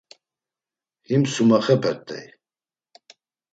[1.07, 2.27] Him Sumexepert̆ey.